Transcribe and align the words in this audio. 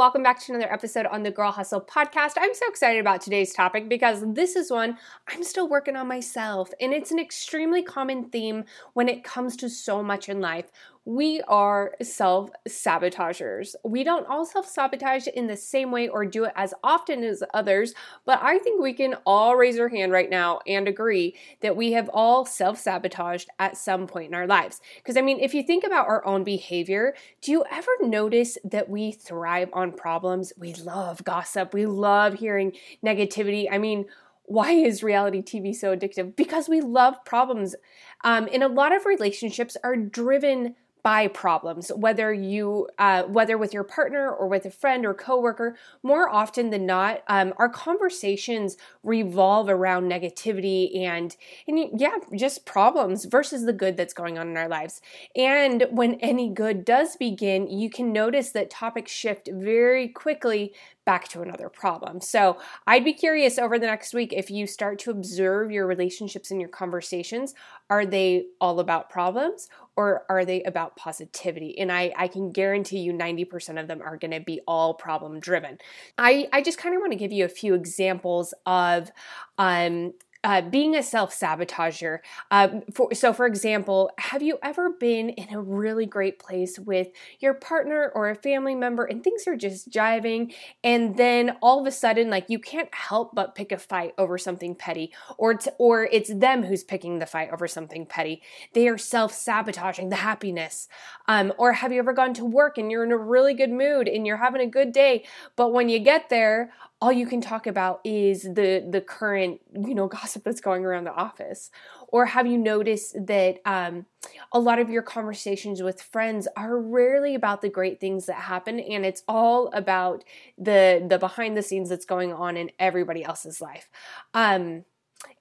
welcome 0.00 0.22
back 0.22 0.40
to 0.40 0.50
another 0.50 0.72
episode 0.72 1.04
on 1.04 1.22
the 1.22 1.30
Girl 1.30 1.52
Hustle 1.52 1.82
podcast. 1.82 2.32
I'm 2.38 2.54
so 2.54 2.66
excited 2.70 3.00
about 3.00 3.20
today's 3.20 3.52
topic 3.52 3.86
because 3.86 4.24
this 4.32 4.56
is 4.56 4.70
one 4.70 4.96
I'm 5.28 5.42
still 5.42 5.68
working 5.68 5.94
on 5.94 6.08
myself, 6.08 6.70
and 6.80 6.94
it's 6.94 7.10
an 7.10 7.18
extremely 7.18 7.82
common 7.82 8.30
theme 8.30 8.64
when 8.94 9.10
it 9.10 9.24
comes 9.24 9.56
to 9.56 9.68
so 9.68 10.02
much 10.02 10.30
in 10.30 10.40
life 10.40 10.70
we 11.10 11.40
are 11.48 11.96
self 12.02 12.50
sabotagers. 12.68 13.74
We 13.82 14.04
don't 14.04 14.28
all 14.28 14.44
self 14.44 14.64
sabotage 14.68 15.26
in 15.26 15.48
the 15.48 15.56
same 15.56 15.90
way 15.90 16.06
or 16.06 16.24
do 16.24 16.44
it 16.44 16.52
as 16.54 16.72
often 16.84 17.24
as 17.24 17.42
others, 17.52 17.94
but 18.24 18.38
I 18.40 18.58
think 18.58 18.80
we 18.80 18.92
can 18.92 19.16
all 19.26 19.56
raise 19.56 19.76
our 19.80 19.88
hand 19.88 20.12
right 20.12 20.30
now 20.30 20.60
and 20.68 20.86
agree 20.86 21.34
that 21.62 21.76
we 21.76 21.92
have 21.92 22.08
all 22.14 22.44
self 22.44 22.78
sabotaged 22.78 23.48
at 23.58 23.76
some 23.76 24.06
point 24.06 24.28
in 24.28 24.34
our 24.34 24.46
lives. 24.46 24.80
Because, 24.98 25.16
I 25.16 25.22
mean, 25.22 25.40
if 25.40 25.52
you 25.52 25.64
think 25.64 25.82
about 25.82 26.06
our 26.06 26.24
own 26.24 26.44
behavior, 26.44 27.16
do 27.42 27.50
you 27.50 27.64
ever 27.72 27.90
notice 28.02 28.56
that 28.62 28.88
we 28.88 29.10
thrive 29.10 29.70
on 29.72 29.90
problems? 29.90 30.52
We 30.56 30.74
love 30.74 31.24
gossip, 31.24 31.74
we 31.74 31.86
love 31.86 32.34
hearing 32.34 32.70
negativity. 33.04 33.66
I 33.68 33.78
mean, 33.78 34.04
why 34.44 34.72
is 34.72 35.02
reality 35.02 35.42
TV 35.42 35.74
so 35.74 35.96
addictive? 35.96 36.36
Because 36.36 36.68
we 36.68 36.80
love 36.80 37.16
problems. 37.24 37.74
Um, 38.22 38.48
and 38.52 38.62
a 38.62 38.68
lot 38.68 38.94
of 38.94 39.06
relationships 39.06 39.76
are 39.82 39.96
driven 39.96 40.76
by 41.02 41.26
problems 41.28 41.90
whether 41.96 42.32
you 42.32 42.88
uh, 42.98 43.22
whether 43.24 43.56
with 43.56 43.72
your 43.72 43.84
partner 43.84 44.30
or 44.30 44.46
with 44.46 44.64
a 44.64 44.70
friend 44.70 45.04
or 45.06 45.14
coworker 45.14 45.76
more 46.02 46.28
often 46.28 46.70
than 46.70 46.86
not 46.86 47.22
um, 47.28 47.52
our 47.58 47.68
conversations 47.68 48.76
revolve 49.02 49.68
around 49.68 50.10
negativity 50.10 50.98
and 50.98 51.36
and 51.66 52.00
yeah 52.00 52.16
just 52.36 52.66
problems 52.66 53.24
versus 53.24 53.64
the 53.64 53.72
good 53.72 53.96
that's 53.96 54.14
going 54.14 54.38
on 54.38 54.48
in 54.48 54.56
our 54.56 54.68
lives 54.68 55.00
and 55.36 55.86
when 55.90 56.14
any 56.14 56.48
good 56.48 56.84
does 56.84 57.16
begin 57.16 57.66
you 57.68 57.90
can 57.90 58.12
notice 58.12 58.50
that 58.50 58.70
topics 58.70 59.12
shift 59.12 59.48
very 59.52 60.08
quickly 60.08 60.72
back 61.10 61.26
to 61.26 61.42
another 61.42 61.68
problem. 61.68 62.20
So 62.20 62.58
I'd 62.86 63.04
be 63.04 63.12
curious 63.12 63.58
over 63.58 63.80
the 63.80 63.86
next 63.86 64.14
week 64.14 64.32
if 64.32 64.48
you 64.48 64.66
start 64.66 65.00
to 65.00 65.10
observe 65.10 65.72
your 65.72 65.84
relationships 65.84 66.52
and 66.52 66.60
your 66.60 66.68
conversations. 66.68 67.52
Are 67.88 68.06
they 68.06 68.46
all 68.60 68.78
about 68.78 69.10
problems 69.10 69.68
or 70.00 70.24
are 70.30 70.46
they 70.46 70.62
about 70.62 70.96
positivity? 70.96 71.78
And 71.78 71.92
I, 71.92 72.10
I 72.16 72.26
can 72.26 72.52
guarantee 72.52 73.00
you 73.00 73.12
90% 73.12 73.78
of 73.78 73.86
them 73.86 74.00
are 74.00 74.16
going 74.16 74.30
to 74.30 74.40
be 74.40 74.62
all 74.66 74.94
problem 74.94 75.40
driven. 75.40 75.76
I, 76.16 76.48
I 76.54 76.62
just 76.62 76.78
kind 76.78 76.94
of 76.94 77.00
want 77.00 77.12
to 77.12 77.18
give 77.18 77.32
you 77.32 77.44
a 77.44 77.50
few 77.50 77.74
examples 77.74 78.54
of 78.64 79.10
um, 79.58 80.14
uh, 80.42 80.62
being 80.62 80.96
a 80.96 81.02
self 81.02 81.38
sabotager. 81.38 82.20
Uh, 82.50 82.80
for, 82.94 83.14
so, 83.14 83.32
for 83.32 83.46
example, 83.46 84.10
have 84.18 84.42
you 84.42 84.58
ever 84.62 84.90
been 84.90 85.30
in 85.30 85.54
a 85.54 85.60
really 85.60 86.06
great 86.06 86.38
place 86.38 86.78
with 86.78 87.08
your 87.40 87.54
partner 87.54 88.10
or 88.14 88.30
a 88.30 88.34
family 88.34 88.74
member 88.74 89.04
and 89.04 89.22
things 89.22 89.46
are 89.46 89.56
just 89.56 89.90
jiving, 89.90 90.54
and 90.82 91.16
then 91.16 91.56
all 91.60 91.80
of 91.80 91.86
a 91.86 91.90
sudden, 91.90 92.30
like 92.30 92.46
you 92.48 92.58
can't 92.58 92.92
help 92.94 93.34
but 93.34 93.54
pick 93.54 93.72
a 93.72 93.78
fight 93.78 94.14
over 94.16 94.38
something 94.38 94.74
petty, 94.74 95.12
or 95.36 95.54
t- 95.54 95.70
or 95.78 96.04
it's 96.04 96.32
them 96.32 96.62
who's 96.62 96.84
picking 96.84 97.18
the 97.18 97.26
fight 97.26 97.50
over 97.52 97.68
something 97.68 98.06
petty. 98.06 98.42
They 98.72 98.88
are 98.88 98.98
self 98.98 99.32
sabotaging 99.34 100.08
the 100.08 100.16
happiness. 100.16 100.88
Um, 101.28 101.52
or 101.58 101.72
have 101.74 101.92
you 101.92 101.98
ever 101.98 102.12
gone 102.12 102.34
to 102.34 102.44
work 102.44 102.78
and 102.78 102.90
you're 102.90 103.04
in 103.04 103.12
a 103.12 103.16
really 103.16 103.54
good 103.54 103.70
mood 103.70 104.08
and 104.08 104.26
you're 104.26 104.38
having 104.38 104.60
a 104.60 104.66
good 104.66 104.92
day, 104.92 105.24
but 105.54 105.72
when 105.72 105.88
you 105.88 105.98
get 105.98 106.28
there, 106.28 106.72
all 107.00 107.12
you 107.12 107.26
can 107.26 107.40
talk 107.40 107.66
about 107.66 108.00
is 108.04 108.42
the 108.42 108.86
the 108.88 109.00
current 109.00 109.60
you 109.74 109.94
know 109.94 110.06
gossip 110.20 110.44
that's 110.44 110.60
going 110.60 110.84
around 110.84 111.04
the 111.04 111.12
office 111.12 111.70
or 112.08 112.26
have 112.26 112.46
you 112.46 112.58
noticed 112.58 113.14
that 113.26 113.58
um, 113.64 114.06
a 114.52 114.58
lot 114.58 114.78
of 114.78 114.90
your 114.90 115.02
conversations 115.02 115.82
with 115.82 116.02
friends 116.02 116.48
are 116.56 116.78
rarely 116.78 117.34
about 117.34 117.62
the 117.62 117.68
great 117.68 118.00
things 118.00 118.26
that 118.26 118.34
happen 118.34 118.78
and 118.80 119.04
it's 119.04 119.22
all 119.28 119.68
about 119.68 120.24
the 120.58 121.04
the 121.08 121.18
behind 121.18 121.56
the 121.56 121.62
scenes 121.62 121.88
that's 121.88 122.04
going 122.04 122.32
on 122.32 122.56
in 122.56 122.70
everybody 122.78 123.24
else's 123.24 123.60
life 123.60 123.88
um, 124.34 124.84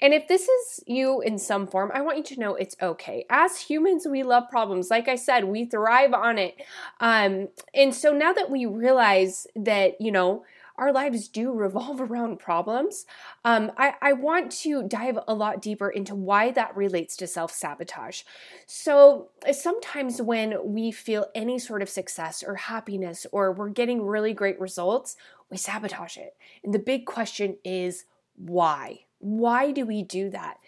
and 0.01 0.13
if 0.13 0.27
this 0.27 0.47
is 0.47 0.83
you 0.87 1.21
in 1.21 1.37
some 1.37 1.65
form, 1.67 1.91
I 1.93 2.01
want 2.01 2.17
you 2.17 2.23
to 2.23 2.39
know 2.39 2.55
it's 2.55 2.75
okay. 2.81 3.25
As 3.29 3.59
humans, 3.59 4.05
we 4.09 4.23
love 4.23 4.49
problems. 4.49 4.89
Like 4.89 5.07
I 5.07 5.15
said, 5.15 5.45
we 5.45 5.65
thrive 5.65 6.13
on 6.13 6.37
it. 6.37 6.55
Um, 6.99 7.47
and 7.73 7.93
so 7.93 8.11
now 8.11 8.33
that 8.33 8.49
we 8.49 8.65
realize 8.65 9.47
that, 9.55 9.99
you 10.01 10.11
know, 10.11 10.43
our 10.79 10.91
lives 10.91 11.27
do 11.27 11.51
revolve 11.51 12.01
around 12.09 12.39
problems, 12.39 13.05
um, 13.45 13.71
I, 13.77 13.93
I 14.01 14.13
want 14.13 14.51
to 14.63 14.83
dive 14.83 15.19
a 15.27 15.33
lot 15.33 15.61
deeper 15.61 15.89
into 15.89 16.15
why 16.15 16.51
that 16.51 16.75
relates 16.75 17.15
to 17.17 17.27
self 17.27 17.51
sabotage. 17.51 18.21
So, 18.65 19.29
sometimes 19.51 20.21
when 20.21 20.55
we 20.63 20.91
feel 20.91 21.27
any 21.35 21.59
sort 21.59 21.81
of 21.81 21.89
success 21.89 22.43
or 22.45 22.55
happiness 22.55 23.27
or 23.31 23.51
we're 23.51 23.69
getting 23.69 24.01
really 24.01 24.33
great 24.33 24.59
results, 24.59 25.15
we 25.49 25.57
sabotage 25.57 26.17
it. 26.17 26.35
And 26.63 26.73
the 26.73 26.79
big 26.79 27.05
question 27.05 27.57
is 27.63 28.05
why? 28.35 29.01
Why 29.21 29.71
do 29.71 29.85
we 29.85 30.01
do 30.01 30.29
that? 30.29 30.59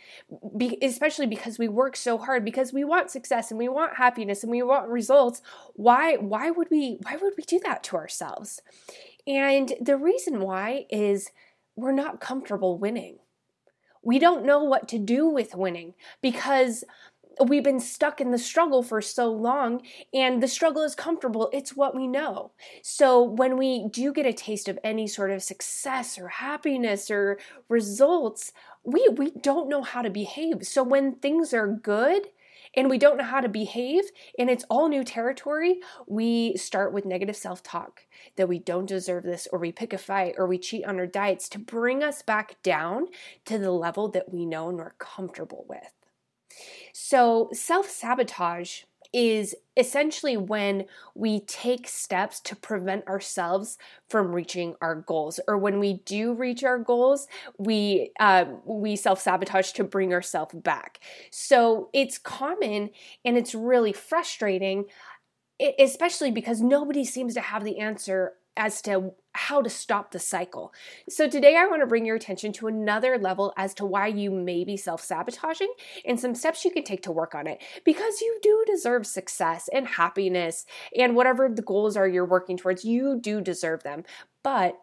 Be- 0.58 0.78
especially 0.82 1.26
because 1.26 1.58
we 1.58 1.70
work 1.70 1.96
so 1.96 2.18
hard 2.18 2.44
because 2.44 2.74
we 2.74 2.84
want 2.84 3.10
success 3.10 3.50
and 3.50 3.58
we 3.58 3.70
want 3.70 3.96
happiness 3.96 4.44
and 4.44 4.52
we 4.52 4.62
want 4.62 4.90
results. 4.90 5.42
Why 5.74 6.18
why 6.18 6.52
would 6.52 6.70
we 6.70 6.98
why 7.04 7.16
would 7.16 7.34
we 7.38 7.44
do 7.44 7.62
that 7.64 7.82
to 7.84 7.96
ourselves? 7.96 8.62
And 9.28 9.74
the 9.80 9.98
reason 9.98 10.42
why 10.42 10.86
is 10.90 11.32
we're 11.76 11.92
not 11.92 12.20
comfortable 12.20 12.78
winning. 12.78 13.18
We 14.04 14.20
don't 14.20 14.46
know 14.46 14.64
what 14.64 14.88
to 14.90 15.00
do 15.00 15.28
with 15.28 15.56
winning 15.56 15.94
because 16.22 16.84
we've 17.46 17.64
been 17.64 17.80
stuck 17.80 18.20
in 18.20 18.32
the 18.32 18.38
struggle 18.38 18.84
for 18.84 19.02
so 19.02 19.32
long 19.32 19.82
and 20.14 20.42
the 20.42 20.48
struggle 20.48 20.84
is 20.84 20.96
comfortable. 20.96 21.50
It's 21.54 21.76
what 21.76 21.96
we 21.96 22.08
know. 22.08 22.52
So 22.82 23.22
when 23.24 23.58
we 23.58 23.88
do 23.90 24.12
get 24.12 24.26
a 24.26 24.34
taste 24.34 24.68
of 24.68 24.80
any 24.84 25.08
sort 25.08 25.32
of 25.32 25.44
success 25.44 26.18
or 26.20 26.28
happiness 26.28 27.10
or 27.10 27.40
results 27.70 28.52
we 28.84 29.08
we 29.16 29.32
don't 29.32 29.70
know 29.70 29.84
how 29.84 30.02
to 30.02 30.10
behave. 30.10 30.66
So 30.66 30.84
when 30.84 31.16
things 31.16 31.54
are 31.54 31.68
good 31.68 32.28
and 32.76 32.90
we 32.90 32.98
don't 32.98 33.18
know 33.18 33.24
how 33.24 33.42
to 33.42 33.50
behave 33.50 34.04
and 34.38 34.50
it's 34.50 34.66
all 34.70 34.88
new 34.88 35.04
territory, 35.04 35.80
we 36.08 36.56
start 36.58 36.94
with 36.94 37.06
negative 37.06 37.36
self 37.36 37.64
talk 37.64 38.02
that 38.36 38.48
we 38.48 38.60
don't 38.60 38.86
deserve 38.86 39.24
this, 39.24 39.48
or 39.52 39.60
we 39.60 39.72
pick 39.72 39.94
a 39.94 39.98
fight, 39.98 40.36
or 40.38 40.48
we 40.48 40.58
cheat 40.58 40.86
on 40.86 41.00
our 41.00 41.08
diets 41.08 41.50
to 41.50 41.60
bring 41.60 42.04
us 42.04 42.22
back 42.22 42.62
down 42.64 43.08
to 43.46 43.58
the 43.58 43.72
level 43.72 44.08
that 44.10 44.32
we 44.32 44.46
know 44.46 44.70
and 44.70 44.78
we're 44.78 44.96
comfortable 45.00 45.66
with. 45.68 45.94
So, 46.94 47.50
self 47.54 47.90
sabotage 47.90 48.84
is 49.14 49.56
essentially 49.78 50.38
when 50.38 50.86
we 51.16 51.42
take 51.42 51.88
steps 51.88 52.40
to 52.40 52.56
prevent 52.56 53.08
ourselves 53.08 53.78
from 54.10 54.34
reaching 54.34 54.76
our 54.82 54.96
goals 54.96 55.40
or 55.48 55.58
when 55.58 55.80
we 55.80 55.94
do 56.06 56.34
reach 56.34 56.64
our 56.64 56.80
goals 56.80 57.28
we 57.58 58.12
uh, 58.20 58.46
we 58.66 58.96
self-sabotage 58.96 59.72
to 59.72 59.84
bring 59.84 60.14
ourselves 60.14 60.54
back. 60.56 61.00
So 61.32 61.90
it's 61.94 62.18
common 62.18 62.92
and 63.26 63.38
it's 63.38 63.56
really 63.56 63.94
frustrating 63.94 64.86
especially 65.78 66.32
because 66.32 66.62
nobody 66.62 67.06
seems 67.06 67.36
to 67.36 67.42
have 67.42 67.64
the 67.64 67.80
answer 67.80 68.34
as 68.58 68.82
to 68.82 69.14
how 69.34 69.62
to 69.62 69.70
stop 69.70 70.12
the 70.12 70.20
cycle. 70.20 70.74
So, 71.10 71.28
today 71.28 71.56
I 71.58 71.66
want 71.66 71.82
to 71.82 71.88
bring 71.88 72.06
your 72.06 72.16
attention 72.16 72.52
to 72.54 72.68
another 72.68 73.18
level 73.18 73.54
as 73.58 73.74
to 73.76 73.86
why 73.86 74.08
you 74.08 74.32
may 74.32 74.64
be 74.64 74.78
self 74.78 75.02
sabotaging 75.04 75.74
and 76.06 76.20
some 76.20 76.36
steps 76.36 76.66
you 76.66 76.72
can 76.72 76.84
take 76.84 77.04
to 77.04 77.12
work 77.12 77.34
on 77.36 77.48
it 77.48 77.62
because 77.86 78.22
you 78.22 78.40
do 78.42 78.64
deserve 78.68 79.08
success 79.08 79.70
and 79.74 79.88
happiness 79.88 80.66
and 80.98 81.16
whatever 81.16 81.50
the 81.50 81.62
goals 81.62 81.96
are 81.96 82.08
you're 82.08 82.26
working 82.26 82.58
towards, 82.58 82.84
you 82.84 83.20
do 83.20 83.42
deserve 83.42 83.84
them. 83.84 84.04
But 84.44 84.76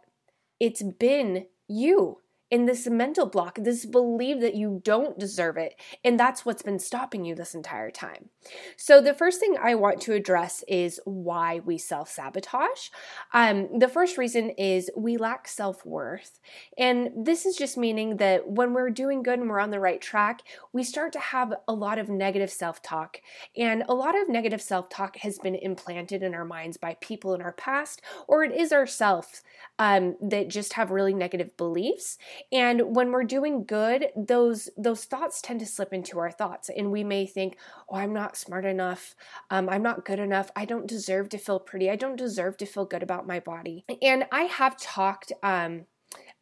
it's 0.61 0.83
been 0.83 1.47
you 1.69 2.19
in 2.51 2.67
this 2.67 2.87
mental 2.87 3.27
block, 3.27 3.59
this 3.61 3.85
belief 3.85 4.41
that 4.41 4.55
you 4.55 4.81
don't 4.85 5.19
deserve 5.19 5.57
it. 5.57 5.75
And 6.05 6.19
that's 6.19 6.47
what's 6.47 6.63
been 6.63 6.79
stopping 6.79 7.25
you 7.25 7.35
this 7.35 7.55
entire 7.55 7.91
time. 7.91 8.31
So, 8.77 9.01
the 9.01 9.15
first 9.15 9.41
thing 9.41 9.57
I 9.61 9.75
want 9.75 10.01
to 10.03 10.15
address 10.15 10.65
is 10.67 11.01
why 11.05 11.61
we 11.65 11.77
self 11.77 12.09
sabotage. 12.09 12.89
Um, 13.35 13.79
the 13.79 13.89
first 13.89 14.17
reason 14.17 14.51
is 14.51 14.91
we 14.97 15.17
lack 15.17 15.47
self 15.49 15.85
worth. 15.85 16.41
And 16.79 17.11
this 17.17 17.45
is 17.45 17.57
just 17.57 17.77
meaning 17.77 18.17
that 18.17 18.49
when 18.49 18.73
we're 18.73 18.91
doing 18.91 19.23
good 19.23 19.39
and 19.39 19.49
we're 19.49 19.61
on 19.61 19.71
the 19.71 19.81
right 19.81 20.01
track, 20.01 20.43
we 20.73 20.83
start 20.83 21.13
to 21.13 21.19
have 21.19 21.53
a 21.67 21.73
lot 21.73 21.99
of 21.99 22.09
negative 22.09 22.51
self 22.51 22.83
talk. 22.83 23.21
And 23.57 23.85
a 23.89 23.95
lot 23.95 24.19
of 24.21 24.29
negative 24.29 24.63
self 24.63 24.89
talk 24.89 25.17
has 25.19 25.39
been 25.39 25.55
implanted 25.55 26.23
in 26.23 26.35
our 26.35 26.45
minds 26.45 26.77
by 26.77 26.97
people 27.01 27.35
in 27.35 27.43
our 27.43 27.53
past, 27.53 28.01
or 28.27 28.45
it 28.45 28.53
is 28.53 28.73
ourselves 28.73 29.43
um, 29.79 30.17
that 30.23 30.49
just 30.49 30.75
have 30.75 30.91
really 30.91 31.15
negative 31.15 31.57
beliefs. 31.57 32.19
And 32.53 32.95
when 32.95 33.13
we're 33.13 33.25
doing 33.25 33.65
good, 33.65 34.09
those 34.17 34.69
those 34.77 35.05
thoughts 35.05 35.41
tend 35.41 35.61
to 35.61 35.67
slip 35.67 35.93
into 35.93 36.19
our 36.19 36.31
thoughts, 36.31 36.69
and 36.69 36.91
we 36.91 37.05
may 37.05 37.27
think, 37.27 37.57
"Oh, 37.89 37.97
I'm 37.97 38.13
not 38.13 38.37
smart 38.37 38.65
enough. 38.65 39.15
Um, 39.51 39.69
I'm 39.69 39.83
not 39.83 40.05
good 40.05 40.19
enough. 40.19 40.51
I 40.57 40.65
don't 40.65 40.87
deserve 40.87 41.29
to 41.31 41.39
feel 41.39 41.61
pretty. 41.61 41.91
I 41.91 41.97
don't 41.97 42.17
deserve 42.17 42.57
to 42.59 42.67
feel 42.67 42.85
good 42.85 43.03
about 43.03 43.27
my 43.27 43.41
body." 43.41 43.85
And 44.03 44.27
I 44.33 44.43
have 44.43 44.77
talked. 44.79 45.33
Um, 45.43 45.87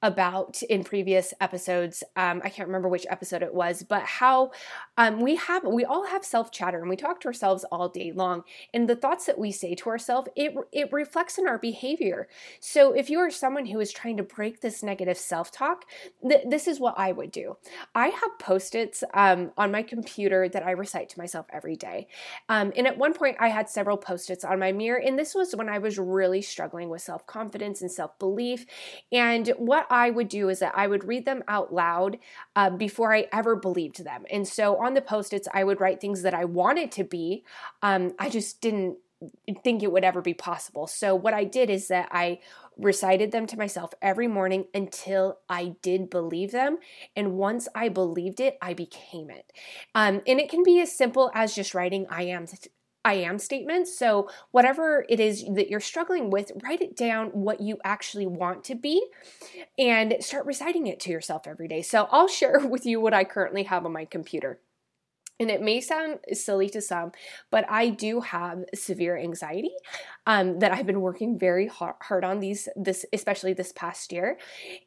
about 0.02 0.62
in 0.62 0.84
previous 0.84 1.32
episodes. 1.40 2.04
Um, 2.16 2.40
I 2.44 2.50
can't 2.50 2.68
remember 2.68 2.88
which 2.88 3.06
episode 3.08 3.42
it 3.42 3.54
was, 3.54 3.82
but 3.82 4.02
how 4.02 4.52
Um, 4.98 5.20
we 5.20 5.36
have 5.36 5.64
we 5.64 5.84
all 5.84 6.06
have 6.06 6.24
self 6.24 6.50
chatter 6.50 6.80
and 6.80 6.88
we 6.88 6.96
talk 6.96 7.20
to 7.20 7.28
ourselves 7.28 7.64
all 7.70 7.88
day 7.88 8.12
long. 8.12 8.44
And 8.72 8.88
the 8.88 8.96
thoughts 8.96 9.26
that 9.26 9.38
we 9.38 9.52
say 9.52 9.74
to 9.74 9.90
ourselves, 9.90 10.28
it 10.36 10.54
it 10.72 10.92
reflects 10.92 11.38
in 11.38 11.46
our 11.46 11.58
behavior. 11.58 12.28
So 12.60 12.92
if 12.92 13.10
you 13.10 13.18
are 13.18 13.30
someone 13.30 13.66
who 13.66 13.80
is 13.80 13.92
trying 13.92 14.16
to 14.16 14.22
break 14.22 14.60
this 14.60 14.82
negative 14.82 15.18
self 15.18 15.50
talk, 15.50 15.84
th- 16.26 16.44
this 16.48 16.66
is 16.66 16.80
what 16.80 16.94
I 16.96 17.12
would 17.12 17.30
do. 17.30 17.56
I 17.94 18.08
have 18.08 18.38
post 18.38 18.74
its 18.74 19.04
um, 19.14 19.52
on 19.56 19.70
my 19.70 19.82
computer 19.82 20.48
that 20.48 20.64
I 20.66 20.70
recite 20.72 21.08
to 21.10 21.18
myself 21.18 21.46
every 21.52 21.76
day. 21.76 22.08
Um, 22.48 22.72
and 22.76 22.86
at 22.86 22.98
one 22.98 23.12
point, 23.12 23.36
I 23.40 23.48
had 23.48 23.68
several 23.68 23.96
post 23.96 24.30
its 24.30 24.44
on 24.44 24.58
my 24.58 24.72
mirror, 24.72 24.98
and 24.98 25.18
this 25.18 25.34
was 25.34 25.54
when 25.54 25.68
I 25.68 25.78
was 25.78 25.98
really 25.98 26.42
struggling 26.42 26.88
with 26.88 27.02
self 27.02 27.26
confidence 27.26 27.82
and 27.82 27.90
self 27.90 28.18
belief. 28.18 28.66
And 29.12 29.48
what 29.58 29.86
I 29.90 30.10
would 30.10 30.28
do 30.28 30.48
is 30.48 30.60
that 30.60 30.72
I 30.76 30.86
would 30.86 31.04
read 31.04 31.24
them 31.24 31.42
out 31.48 31.72
loud 31.72 32.18
uh, 32.54 32.70
before 32.70 33.14
I 33.14 33.26
ever 33.32 33.56
believed 33.56 34.04
them. 34.04 34.24
And 34.30 34.46
so 34.46 34.76
on 34.86 34.94
the 34.94 35.02
post 35.02 35.32
its, 35.32 35.48
I 35.52 35.64
would 35.64 35.80
write 35.80 36.00
things 36.00 36.22
that 36.22 36.34
I 36.34 36.44
wanted 36.44 36.90
to 36.92 37.04
be. 37.04 37.44
Um, 37.82 38.14
I 38.18 38.30
just 38.30 38.60
didn't 38.60 38.96
think 39.64 39.82
it 39.82 39.90
would 39.90 40.04
ever 40.04 40.20
be 40.20 40.34
possible. 40.34 40.86
So 40.86 41.14
what 41.14 41.32
I 41.32 41.44
did 41.44 41.70
is 41.70 41.88
that 41.88 42.08
I 42.12 42.40
recited 42.76 43.32
them 43.32 43.46
to 43.46 43.56
myself 43.56 43.92
every 44.02 44.28
morning 44.28 44.66
until 44.74 45.38
I 45.48 45.76
did 45.80 46.10
believe 46.10 46.52
them. 46.52 46.78
And 47.14 47.32
once 47.32 47.66
I 47.74 47.88
believed 47.88 48.40
it, 48.40 48.58
I 48.60 48.74
became 48.74 49.30
it. 49.30 49.50
Um, 49.94 50.20
and 50.26 50.38
it 50.38 50.50
can 50.50 50.62
be 50.62 50.80
as 50.80 50.94
simple 50.94 51.30
as 51.34 51.54
just 51.54 51.74
writing 51.74 52.06
I 52.10 52.24
am 52.24 52.46
I 53.06 53.14
am 53.14 53.38
statements. 53.38 53.96
So, 53.96 54.28
whatever 54.50 55.06
it 55.08 55.20
is 55.20 55.44
that 55.54 55.70
you're 55.70 55.78
struggling 55.78 56.28
with, 56.28 56.50
write 56.64 56.82
it 56.82 56.96
down 56.96 57.28
what 57.28 57.60
you 57.60 57.78
actually 57.84 58.26
want 58.26 58.64
to 58.64 58.74
be 58.74 59.00
and 59.78 60.16
start 60.18 60.44
reciting 60.44 60.88
it 60.88 60.98
to 61.00 61.10
yourself 61.12 61.46
every 61.46 61.68
day. 61.68 61.82
So, 61.82 62.08
I'll 62.10 62.26
share 62.26 62.58
with 62.66 62.84
you 62.84 63.00
what 63.00 63.14
I 63.14 63.22
currently 63.22 63.62
have 63.62 63.86
on 63.86 63.92
my 63.92 64.06
computer. 64.06 64.58
And 65.38 65.50
it 65.50 65.60
may 65.60 65.80
sound 65.80 66.20
silly 66.32 66.70
to 66.70 66.80
some, 66.80 67.12
but 67.50 67.66
I 67.70 67.90
do 67.90 68.20
have 68.20 68.64
severe 68.74 69.18
anxiety 69.18 69.74
um, 70.26 70.60
that 70.60 70.72
I've 70.72 70.86
been 70.86 71.02
working 71.02 71.38
very 71.38 71.68
hard 71.68 72.24
on 72.24 72.40
these 72.40 72.68
this 72.74 73.04
especially 73.12 73.52
this 73.52 73.72
past 73.72 74.12
year. 74.12 74.38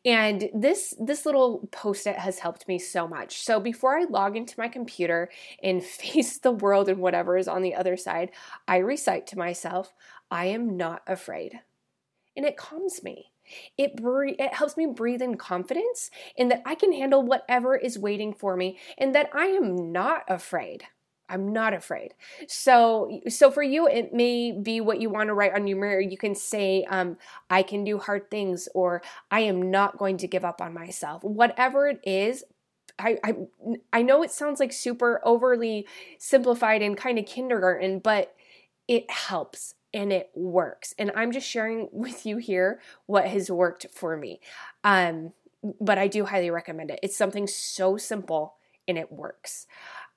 And 0.04 0.50
this 0.54 0.96
this 1.00 1.26
little 1.26 1.68
post-it 1.72 2.18
has 2.18 2.40
helped 2.40 2.68
me 2.68 2.80
so 2.80 3.08
much. 3.08 3.44
So 3.44 3.60
before 3.60 3.98
I 3.98 4.06
log 4.06 4.36
into 4.36 4.60
my 4.60 4.68
computer 4.68 5.30
and 5.62 5.84
face 6.00 6.40
the 6.40 6.52
world 6.52 6.90
and 6.90 7.00
whatever 7.00 7.38
is 7.38 7.48
on 7.48 7.62
the 7.62 7.76
other 7.76 7.96
side, 7.96 8.32
I 8.68 8.78
recite 8.78 9.28
to 9.28 9.38
myself, 9.38 9.94
I 10.32 10.46
am 10.46 10.78
not 10.78 11.04
afraid. 11.06 11.60
And 12.36 12.46
it 12.46 12.58
calms 12.58 13.04
me. 13.04 13.32
It, 13.78 13.96
bre- 13.96 14.36
it 14.38 14.54
helps 14.54 14.78
me 14.78 14.86
breathe 14.86 15.22
in 15.22 15.38
confidence 15.38 16.10
in 16.36 16.50
that 16.50 16.62
I 16.66 16.76
can 16.76 16.94
handle 16.94 17.24
whatever 17.24 17.76
is 17.76 17.98
waiting 17.98 18.34
for 18.34 18.56
me 18.56 18.78
and 18.98 19.14
that 19.16 19.30
I 19.34 19.46
am 19.46 19.92
not 19.92 20.24
afraid. 20.28 20.84
I'm 21.32 21.54
not 21.54 21.74
afraid. 21.76 22.16
So, 22.48 23.22
so 23.28 23.52
for 23.52 23.62
you, 23.62 23.88
it 23.88 24.14
may 24.14 24.52
be 24.52 24.82
what 24.82 25.00
you 25.00 25.12
want 25.12 25.28
to 25.28 25.36
write 25.36 25.54
on 25.54 25.68
your 25.68 25.80
mirror. 25.80 26.02
You 26.02 26.18
can 26.18 26.34
say, 26.34 26.86
um, 26.90 27.18
"I 27.52 27.62
can 27.62 27.84
do 27.84 28.00
hard 28.00 28.32
things," 28.32 28.68
or 28.74 29.04
"I 29.30 29.42
am 29.42 29.70
not 29.70 30.00
going 30.00 30.18
to 30.18 30.28
give 30.28 30.44
up 30.44 30.60
on 30.60 30.74
myself." 30.74 31.24
Whatever 31.24 31.88
it 31.88 32.00
is, 32.04 32.44
I, 32.98 33.18
I, 33.24 33.36
I 33.94 34.02
know 34.02 34.24
it 34.24 34.32
sounds 34.32 34.60
like 34.60 34.74
super 34.74 35.22
overly 35.24 35.88
simplified 36.18 36.82
and 36.82 36.98
kind 36.98 37.20
of 37.20 37.26
kindergarten, 37.26 38.00
but 38.00 38.36
it 38.88 39.10
helps 39.12 39.76
and 39.94 40.12
it 40.14 40.30
works. 40.36 40.94
And 40.98 41.12
I'm 41.16 41.32
just 41.32 41.48
sharing 41.48 41.90
with 41.94 42.26
you 42.26 42.38
here 42.38 42.80
what 43.06 43.28
has 43.28 43.50
worked 43.50 43.88
for 43.94 44.16
me. 44.18 44.40
Um, 44.84 45.34
but 45.82 45.98
I 45.98 46.08
do 46.08 46.26
highly 46.26 46.50
recommend 46.52 46.92
it. 46.92 47.00
It's 47.04 47.18
something 47.18 47.48
so 47.48 47.98
simple 47.98 48.56
and 48.88 48.98
it 48.98 49.12
works. 49.12 49.68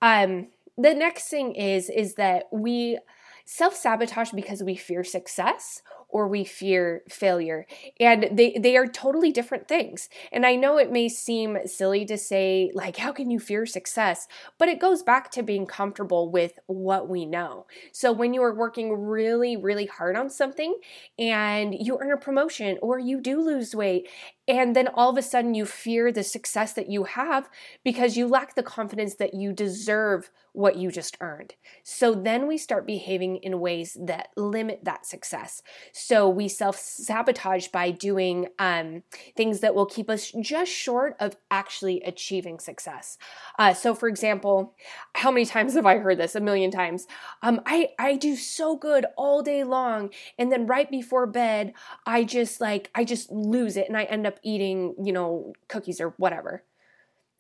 Um, 0.01 0.49
the 0.79 0.95
next 0.95 1.29
thing 1.29 1.55
is 1.55 1.91
is 1.91 2.15
that 2.15 2.45
we 2.53 2.99
self-sabotage 3.45 4.31
because 4.31 4.63
we 4.63 4.77
fear 4.77 5.05
success 5.05 5.83
or 6.13 6.29
we 6.29 6.45
fear 6.45 7.03
failure. 7.09 7.67
And 7.99 8.29
they, 8.33 8.57
they 8.59 8.77
are 8.77 8.87
totally 8.87 9.33
different 9.33 9.67
things. 9.67 10.09
And 10.31 10.47
I 10.47 10.55
know 10.55 10.79
it 10.79 10.93
may 10.93 11.09
seem 11.09 11.59
silly 11.67 12.05
to 12.05 12.19
say, 12.19 12.71
like, 12.75 12.99
how 12.99 13.13
can 13.13 13.31
you 13.31 13.41
fear 13.41 13.67
success? 13.67 14.29
But 14.59 14.69
it 14.69 14.81
goes 14.81 15.03
back 15.03 15.31
to 15.33 15.43
being 15.43 15.67
comfortable 15.67 16.31
with 16.31 16.59
what 16.67 17.09
we 17.09 17.25
know. 17.25 17.67
So 17.93 18.13
when 18.13 18.35
you 18.35 18.43
are 18.43 18.55
working 18.55 18.93
really, 18.93 19.57
really 19.57 19.87
hard 19.87 20.17
on 20.17 20.31
something 20.31 20.79
and 21.19 21.75
you 21.75 21.99
earn 22.01 22.13
a 22.13 22.17
promotion 22.17 22.79
or 22.83 22.99
you 22.99 23.21
do 23.21 23.41
lose 23.41 23.75
weight 23.75 24.09
and 24.49 24.75
then 24.75 24.89
all 24.89 25.11
of 25.11 25.17
a 25.17 25.23
sudden 25.23 25.55
you 25.55 25.65
fear 25.65 26.11
the 26.11 26.25
success 26.25 26.73
that 26.73 26.91
you 26.91 27.05
have 27.05 27.49
because 27.85 28.17
you 28.17 28.27
lack 28.27 28.55
the 28.55 28.63
confidence 28.63 29.15
that 29.15 29.35
you 29.35 29.53
deserve 29.53 30.31
what 30.53 30.77
you 30.77 30.91
just 30.91 31.17
earned. 31.21 31.55
So 31.83 32.13
then 32.15 32.47
we 32.47 32.59
start 32.59 32.87
behaving 32.87 33.37
in 33.37 33.61
ways 33.61 33.97
that 34.01 34.29
limit 34.37 34.81
that 34.83 35.07
success. 35.07 35.63
So 36.05 36.29
we 36.29 36.49
self 36.49 36.77
sabotage 36.79 37.69
by 37.69 37.93
doing 37.93 38.49
um, 38.59 39.05
things 39.37 39.61
that 39.61 39.75
will 39.75 39.87
keep 39.87 40.11
us 40.11 40.33
just 40.41 40.73
short 40.73 41.15
of 41.21 41.37
actually 41.49 42.03
achieving 42.03 42.59
success. 42.59 43.19
Uh, 43.57 43.73
so, 43.73 43.95
for 43.95 44.09
example, 44.09 44.75
how 45.15 45.31
many 45.31 45.47
times 45.47 45.75
have 45.75 45.87
I 45.87 45.99
heard 45.99 46.19
this? 46.19 46.35
A 46.35 46.41
million 46.41 46.73
times. 46.73 47.07
Um, 47.41 47.61
I, 47.67 47.91
I 48.01 48.17
do 48.17 48.35
so 48.35 48.77
good 48.77 49.07
all 49.17 49.43
day 49.43 49.63
long. 49.63 50.11
And 50.39 50.51
then 50.51 50.67
right 50.67 50.91
before 50.91 51.27
bed, 51.27 51.73
I 52.05 52.25
just 52.25 52.61
like, 52.61 52.91
I 52.97 53.05
just 53.05 53.31
lose 53.31 53.77
it 53.77 53.87
and 53.87 53.97
I 53.97 54.03
end 54.05 54.27
up 54.27 54.41
eating, 54.43 54.97
you 55.01 55.13
know, 55.13 55.53
cookies 55.69 56.01
or 56.01 56.15
whatever. 56.17 56.65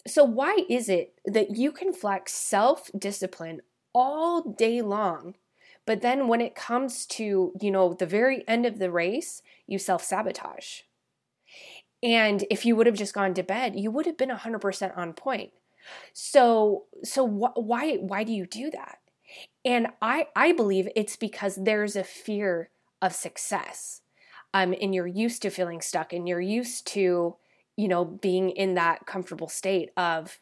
So, 0.06 0.23
why 0.23 0.64
is 0.69 0.88
it 0.88 1.14
that 1.25 1.56
you 1.56 1.73
can 1.73 1.93
flex 1.93 2.32
self 2.32 2.91
discipline 2.97 3.62
all 3.93 4.43
day 4.43 4.82
long, 4.82 5.35
but 5.87 6.00
then 6.02 6.29
when 6.29 6.40
it 6.40 6.55
comes 6.55 7.06
to, 7.06 7.52
you 7.61 7.70
know, 7.70 7.93
the 7.94 8.06
very 8.06 8.44
end 8.49 8.67
of 8.67 8.79
the 8.79 8.90
race, 8.90 9.43
you 9.67 9.79
self 9.79 10.02
sabotage? 10.05 10.82
And 12.02 12.44
if 12.50 12.67
you 12.67 12.75
would 12.76 12.87
have 12.87 12.96
just 12.96 13.14
gone 13.14 13.34
to 13.34 13.43
bed, 13.43 13.79
you 13.79 13.90
would 13.90 14.06
have 14.06 14.17
been 14.17 14.31
100% 14.31 14.96
on 14.96 15.12
point. 15.12 15.52
So, 16.12 16.84
so 17.05 17.26
wh- 17.26 17.56
why 17.58 17.96
why 17.96 18.25
do 18.25 18.32
you 18.32 18.46
do 18.46 18.70
that? 18.70 18.99
And 19.64 19.88
I 20.02 20.29
I 20.37 20.52
believe 20.52 20.88
it's 20.96 21.17
because 21.17 21.56
there's 21.56 21.96
a 21.96 22.05
fear 22.05 22.70
of 23.02 23.14
success. 23.14 24.02
Um, 24.55 24.75
and 24.81 24.94
you're 24.94 25.06
used 25.06 25.42
to 25.42 25.50
feeling 25.50 25.80
stuck 25.80 26.12
and 26.12 26.28
you're 26.28 26.40
used 26.40 26.87
to 26.88 27.37
you 27.76 27.88
know 27.88 28.04
being 28.04 28.50
in 28.50 28.75
that 28.75 29.06
comfortable 29.06 29.49
state 29.49 29.90
of 29.97 30.40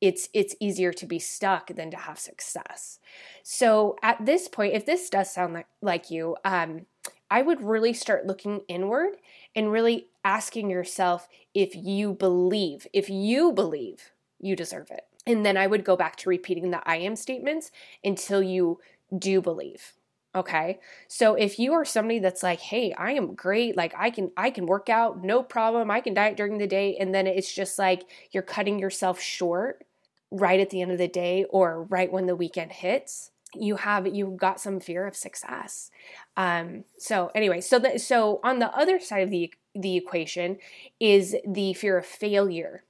it's 0.00 0.28
it's 0.34 0.54
easier 0.60 0.92
to 0.92 1.06
be 1.06 1.18
stuck 1.18 1.68
than 1.68 1.90
to 1.90 1.96
have 1.96 2.18
success 2.18 2.98
so 3.42 3.96
at 4.02 4.24
this 4.24 4.48
point 4.48 4.74
if 4.74 4.84
this 4.84 5.08
does 5.08 5.32
sound 5.32 5.54
like, 5.54 5.66
like 5.80 6.10
you 6.10 6.36
um, 6.44 6.82
i 7.30 7.42
would 7.42 7.62
really 7.62 7.92
start 7.92 8.26
looking 8.26 8.60
inward 8.68 9.16
and 9.54 9.72
really 9.72 10.06
asking 10.24 10.70
yourself 10.70 11.28
if 11.54 11.74
you 11.74 12.12
believe 12.12 12.86
if 12.92 13.08
you 13.08 13.52
believe 13.52 14.12
you 14.38 14.54
deserve 14.54 14.90
it 14.90 15.04
and 15.26 15.46
then 15.46 15.56
i 15.56 15.66
would 15.66 15.84
go 15.84 15.96
back 15.96 16.16
to 16.16 16.28
repeating 16.28 16.70
the 16.70 16.88
i 16.88 16.96
am 16.96 17.16
statements 17.16 17.70
until 18.04 18.42
you 18.42 18.78
do 19.18 19.40
believe 19.40 19.94
Okay. 20.36 20.80
So 21.08 21.34
if 21.34 21.58
you 21.58 21.72
are 21.72 21.86
somebody 21.86 22.18
that's 22.18 22.42
like, 22.42 22.60
"Hey, 22.60 22.92
I 22.92 23.12
am 23.12 23.34
great. 23.34 23.74
Like 23.74 23.94
I 23.96 24.10
can 24.10 24.32
I 24.36 24.50
can 24.50 24.66
work 24.66 24.90
out, 24.90 25.24
no 25.24 25.42
problem. 25.42 25.90
I 25.90 26.00
can 26.02 26.12
diet 26.12 26.36
during 26.36 26.58
the 26.58 26.66
day." 26.66 26.94
And 27.00 27.14
then 27.14 27.26
it's 27.26 27.50
just 27.52 27.78
like 27.78 28.02
you're 28.32 28.42
cutting 28.42 28.78
yourself 28.78 29.18
short 29.18 29.85
right 30.38 30.60
at 30.60 30.70
the 30.70 30.82
end 30.82 30.92
of 30.92 30.98
the 30.98 31.08
day 31.08 31.44
or 31.50 31.82
right 31.84 32.10
when 32.10 32.26
the 32.26 32.36
weekend 32.36 32.72
hits, 32.72 33.30
you 33.54 33.76
have 33.76 34.06
you've 34.06 34.36
got 34.36 34.60
some 34.60 34.80
fear 34.80 35.06
of 35.06 35.16
success. 35.16 35.90
Um 36.36 36.84
so 36.98 37.30
anyway, 37.34 37.60
so 37.60 37.78
the, 37.78 37.98
so 37.98 38.40
on 38.42 38.58
the 38.58 38.74
other 38.76 39.00
side 39.00 39.22
of 39.22 39.30
the 39.30 39.52
the 39.74 39.96
equation 39.96 40.58
is 41.00 41.36
the 41.46 41.74
fear 41.74 41.98
of 41.98 42.06
failure. 42.06 42.84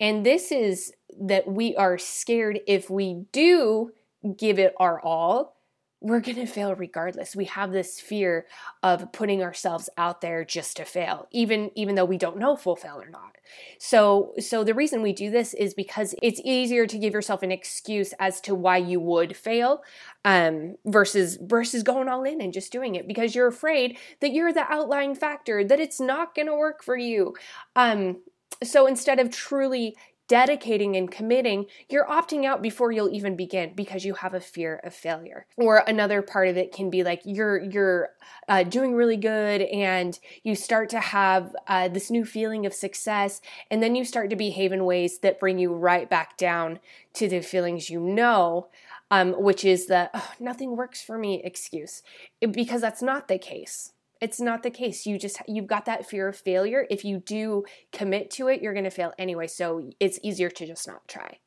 And 0.00 0.26
this 0.26 0.50
is 0.50 0.92
that 1.20 1.46
we 1.46 1.76
are 1.76 1.98
scared 1.98 2.60
if 2.66 2.90
we 2.90 3.24
do 3.32 3.92
give 4.36 4.58
it 4.58 4.74
our 4.78 5.00
all 5.00 5.56
we're 6.02 6.20
going 6.20 6.36
to 6.36 6.46
fail 6.46 6.74
regardless. 6.74 7.36
We 7.36 7.44
have 7.46 7.70
this 7.70 8.00
fear 8.00 8.46
of 8.82 9.12
putting 9.12 9.42
ourselves 9.42 9.88
out 9.96 10.20
there 10.20 10.44
just 10.44 10.76
to 10.78 10.84
fail, 10.84 11.28
even 11.30 11.70
even 11.76 11.94
though 11.94 12.04
we 12.04 12.18
don't 12.18 12.38
know 12.38 12.54
if 12.54 12.66
we'll 12.66 12.76
fail 12.76 13.00
or 13.00 13.08
not. 13.08 13.36
So 13.78 14.34
so 14.40 14.64
the 14.64 14.74
reason 14.74 15.00
we 15.00 15.12
do 15.12 15.30
this 15.30 15.54
is 15.54 15.74
because 15.74 16.14
it's 16.20 16.40
easier 16.44 16.86
to 16.86 16.98
give 16.98 17.14
yourself 17.14 17.42
an 17.42 17.52
excuse 17.52 18.12
as 18.18 18.40
to 18.42 18.54
why 18.54 18.78
you 18.78 18.98
would 18.98 19.36
fail 19.36 19.82
um, 20.24 20.76
versus 20.84 21.38
versus 21.40 21.84
going 21.84 22.08
all 22.08 22.24
in 22.24 22.40
and 22.40 22.52
just 22.52 22.72
doing 22.72 22.96
it 22.96 23.06
because 23.06 23.34
you're 23.34 23.46
afraid 23.46 23.96
that 24.20 24.32
you're 24.32 24.52
the 24.52 24.70
outlying 24.72 25.14
factor 25.14 25.62
that 25.62 25.80
it's 25.80 26.00
not 26.00 26.34
going 26.34 26.48
to 26.48 26.54
work 26.54 26.82
for 26.82 26.96
you. 26.96 27.34
Um, 27.76 28.22
so 28.62 28.86
instead 28.86 29.18
of 29.18 29.30
truly 29.30 29.96
dedicating 30.28 30.96
and 30.96 31.10
committing, 31.10 31.66
you're 31.88 32.06
opting 32.06 32.44
out 32.44 32.62
before 32.62 32.92
you'll 32.92 33.12
even 33.12 33.36
begin 33.36 33.72
because 33.74 34.04
you 34.04 34.14
have 34.14 34.34
a 34.34 34.40
fear 34.40 34.80
of 34.84 34.94
failure. 34.94 35.46
Or 35.56 35.82
another 35.86 36.22
part 36.22 36.48
of 36.48 36.56
it 36.56 36.72
can 36.72 36.90
be 36.90 37.02
like 37.04 37.22
you're 37.24 37.60
you're 37.60 38.10
uh, 38.48 38.62
doing 38.62 38.94
really 38.94 39.16
good 39.16 39.62
and 39.62 40.18
you 40.42 40.54
start 40.54 40.88
to 40.90 41.00
have 41.00 41.54
uh, 41.66 41.88
this 41.88 42.10
new 42.10 42.24
feeling 42.24 42.66
of 42.66 42.74
success, 42.74 43.40
and 43.70 43.82
then 43.82 43.94
you 43.94 44.04
start 44.04 44.30
to 44.30 44.36
behave 44.36 44.72
in 44.72 44.84
ways 44.84 45.18
that 45.18 45.40
bring 45.40 45.58
you 45.58 45.74
right 45.74 46.08
back 46.08 46.36
down 46.36 46.78
to 47.14 47.28
the 47.28 47.40
feelings 47.40 47.90
you 47.90 48.00
know. 48.00 48.68
Um, 49.10 49.32
which 49.42 49.62
is 49.62 49.88
the 49.88 50.08
oh, 50.14 50.32
nothing 50.40 50.74
works 50.74 51.02
for 51.02 51.18
me 51.18 51.42
excuse, 51.44 52.02
because 52.40 52.80
that's 52.80 53.02
not 53.02 53.28
the 53.28 53.36
case 53.36 53.91
it's 54.22 54.40
not 54.40 54.62
the 54.62 54.70
case. 54.70 55.04
You 55.04 55.18
just 55.18 55.42
you've 55.48 55.66
got 55.66 55.84
that 55.86 56.08
fear 56.08 56.28
of 56.28 56.36
failure. 56.36 56.86
If 56.88 57.04
you 57.04 57.18
do 57.18 57.64
commit 57.92 58.30
to 58.32 58.48
it, 58.48 58.62
you're 58.62 58.72
going 58.72 58.84
to 58.84 58.90
fail 58.90 59.12
anyway. 59.18 59.48
So 59.48 59.90
it's 59.98 60.20
easier 60.22 60.48
to 60.48 60.66
just 60.66 60.86
not 60.86 61.06
try. 61.08 61.40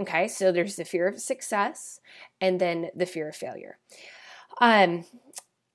Okay? 0.00 0.28
So 0.28 0.52
there's 0.52 0.76
the 0.76 0.84
fear 0.84 1.08
of 1.08 1.20
success 1.20 2.00
and 2.40 2.60
then 2.60 2.90
the 2.94 3.06
fear 3.06 3.28
of 3.28 3.36
failure. 3.36 3.78
Um 4.60 5.04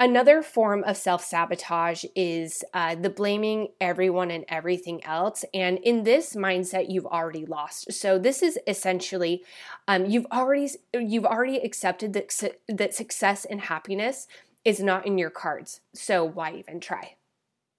Another 0.01 0.41
form 0.41 0.83
of 0.85 0.97
self 0.97 1.23
sabotage 1.23 2.05
is 2.15 2.63
uh, 2.73 2.95
the 2.95 3.11
blaming 3.11 3.67
everyone 3.79 4.31
and 4.31 4.45
everything 4.50 5.03
else. 5.03 5.45
And 5.53 5.77
in 5.77 6.05
this 6.05 6.35
mindset, 6.35 6.89
you've 6.89 7.05
already 7.05 7.45
lost. 7.45 7.93
So 7.93 8.17
this 8.17 8.41
is 8.41 8.57
essentially 8.65 9.43
um, 9.88 10.07
you've 10.07 10.25
already 10.31 10.71
you've 10.91 11.27
already 11.27 11.57
accepted 11.57 12.13
that 12.13 12.31
su- 12.31 12.55
that 12.67 12.95
success 12.95 13.45
and 13.45 13.61
happiness 13.61 14.27
is 14.63 14.80
not 14.80 15.06
in 15.06 15.18
your 15.18 15.30
cards. 15.30 15.82
So 15.94 16.24
why 16.24 16.53
even 16.53 16.80
try? 16.80 17.15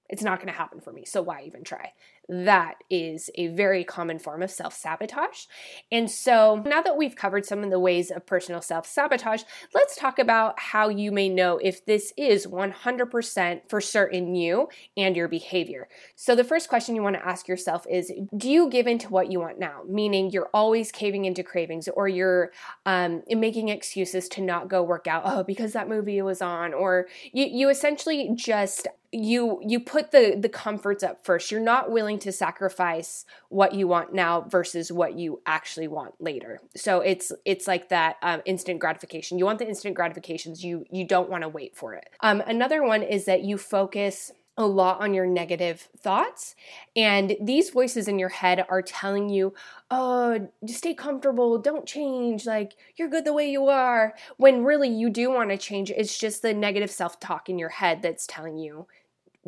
It's 0.09 0.23
not 0.23 0.39
going 0.39 0.53
to 0.53 0.59
happen 0.59 0.81
for 0.81 0.93
me. 0.93 1.05
So 1.05 1.23
why 1.23 1.43
even 1.47 1.65
try? 1.65 1.93
That 2.29 2.77
is 2.89 3.31
a 3.35 3.49
very 3.49 3.85
common 3.85 4.19
form 4.19 4.43
of 4.43 4.51
self 4.51 4.75
sabotage. 4.75 5.45
And 5.91 6.11
so, 6.11 6.63
now 6.65 6.81
that 6.83 6.97
we've 6.97 7.17
covered 7.17 7.45
some 7.45 7.65
of 7.65 7.71
the 7.71 7.81
ways 7.81 8.11
of 8.11 8.27
personal 8.27 8.63
self 8.63 8.87
sabotage, 8.87 9.43
let's 9.75 9.97
talk 9.97 10.19
about 10.19 10.59
how 10.59 10.89
you 10.89 11.11
may 11.11 11.29
know 11.29 11.59
if 11.59 11.85
this 11.85 12.13
is 12.17 12.47
100% 12.47 13.61
for 13.69 13.81
certain 13.81 14.35
you 14.35 14.69
and 14.97 15.17
your 15.17 15.29
behavior. 15.29 15.89
So, 16.15 16.35
the 16.35 16.45
first 16.45 16.69
question 16.69 16.95
you 16.95 17.03
want 17.03 17.17
to 17.17 17.27
ask 17.27 17.49
yourself 17.49 17.87
is 17.91 18.13
Do 18.37 18.51
you 18.51 18.69
give 18.71 18.87
into 18.87 19.09
what 19.09 19.31
you 19.31 19.41
want 19.41 19.59
now? 19.59 19.83
Meaning, 19.89 20.31
you're 20.31 20.51
always 20.55 20.93
caving 20.93 21.25
into 21.25 21.43
cravings 21.43 21.89
or 21.89 22.09
you're 22.09 22.53
um, 22.87 23.23
making 23.29 23.69
excuses 23.69 24.29
to 24.31 24.43
not 24.43 24.69
go 24.69 24.83
work 24.83 25.07
out. 25.07 25.23
Oh, 25.25 25.43
because 25.43 25.73
that 25.73 25.89
movie 25.89 26.23
was 26.23 26.41
on. 26.41 26.73
Or 26.73 27.09
you, 27.33 27.47
you 27.47 27.69
essentially 27.69 28.31
just 28.35 28.87
you 29.13 29.61
you 29.63 29.79
put 29.79 30.11
the 30.11 30.37
the 30.39 30.49
comforts 30.49 31.03
up 31.03 31.25
first. 31.25 31.51
You're 31.51 31.61
not 31.61 31.91
willing 31.91 32.19
to 32.21 32.33
sacrifice 32.33 33.27
what 33.51 33.75
you 33.75 33.87
want 33.87 34.15
now 34.15 34.41
versus 34.41 34.91
what 34.91 35.19
you 35.19 35.43
actually 35.45 35.89
want 35.89 36.15
later. 36.19 36.61
So 36.75 37.01
it's 37.01 37.31
it's 37.45 37.67
like 37.67 37.91
that 37.91 38.17
um, 38.23 38.41
instant 38.47 38.81
gratification. 38.81 39.39
You 39.39 39.45
want 39.45 39.59
the 39.59 39.69
instant 39.69 39.95
gratifications. 39.95 40.65
You 40.65 40.87
you 40.91 41.07
don't 41.07 41.29
want 41.29 41.43
to 41.43 41.49
wait 41.49 41.77
for 41.77 41.95
it. 41.95 42.09
Um, 42.21 42.43
another 42.47 42.83
one 42.83 43.03
is 43.03 43.27
that 43.27 43.43
you 43.43 43.59
focus 43.59 44.33
a 44.59 44.67
lot 44.67 45.01
on 45.01 45.15
your 45.15 45.27
negative 45.27 45.89
thoughts. 45.99 46.55
And 46.95 47.37
these 47.41 47.71
voices 47.71 48.07
in 48.07 48.19
your 48.19 48.29
head 48.29 48.65
are 48.69 48.83
telling 48.83 49.31
you, 49.31 49.55
oh, 49.91 50.49
just 50.65 50.81
stay 50.81 50.93
comfortable, 50.93 51.59
don't 51.59 51.87
change, 51.87 52.45
like 52.45 52.75
you're 52.97 53.09
good 53.09 53.25
the 53.25 53.33
way 53.33 53.51
you 53.51 53.69
are. 53.69 54.15
When 54.37 54.63
really 54.63 54.91
you 54.91 55.09
do 55.09 55.31
want 55.31 55.51
to 55.51 55.57
change, 55.57 55.91
it's 55.91 56.19
just 56.19 56.43
the 56.43 56.53
negative 56.53 56.91
self 56.91 57.19
talk 57.19 57.49
in 57.49 57.59
your 57.59 57.71
head 57.71 58.03
that's 58.03 58.27
telling 58.27 58.59
you 58.59 58.87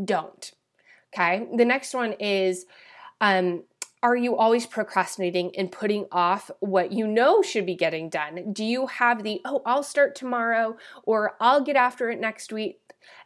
don't. 0.03 0.53
Okay. 1.13 1.47
The 1.57 1.65
next 1.65 1.95
one 1.95 2.13
is 2.15 2.67
um, 3.21 3.63
are 4.03 4.17
you 4.17 4.37
always 4.37 4.67
procrastinating 4.67 5.51
and 5.57 5.73
putting 5.73 6.05
off 6.13 6.51
what 6.61 6.93
you 6.93 7.07
know 7.07 7.41
should 7.41 7.65
be 7.65 7.75
getting 7.75 8.11
done? 8.11 8.53
Do 8.53 8.63
you 8.63 8.87
have 8.87 9.23
the, 9.23 9.41
oh, 9.47 9.63
I'll 9.65 9.83
start 9.83 10.15
tomorrow 10.15 10.77
or 11.05 11.37
I'll 11.41 11.63
get 11.63 11.77
after 11.77 12.11
it 12.11 12.21
next 12.21 12.53
week? 12.53 12.81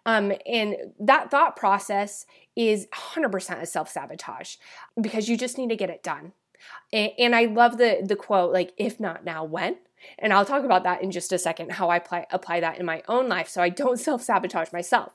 Um, 0.06 0.32
and 0.46 0.76
that 1.00 1.32
thought 1.32 1.56
process 1.56 2.26
is 2.54 2.86
100% 2.94 3.60
a 3.60 3.66
self 3.66 3.88
sabotage 3.90 4.54
because 5.00 5.28
you 5.28 5.36
just 5.36 5.58
need 5.58 5.70
to 5.70 5.76
get 5.76 5.90
it 5.90 6.02
done. 6.02 6.32
And, 6.92 7.10
and 7.18 7.36
I 7.36 7.46
love 7.46 7.78
the 7.78 8.04
the 8.04 8.16
quote 8.16 8.52
like 8.52 8.72
if 8.76 8.98
not 8.98 9.24
now 9.24 9.44
when 9.44 9.76
and 10.18 10.32
I'll 10.32 10.44
talk 10.44 10.64
about 10.64 10.84
that 10.84 11.02
in 11.02 11.10
just 11.10 11.32
a 11.32 11.38
second, 11.38 11.72
how 11.72 11.88
I 11.88 11.96
apply, 11.96 12.26
apply 12.30 12.60
that 12.60 12.78
in 12.78 12.86
my 12.86 13.02
own 13.08 13.28
life 13.28 13.48
so 13.48 13.62
I 13.62 13.68
don't 13.68 13.98
self 14.08 14.22
sabotage 14.22 14.72
myself. 14.72 15.12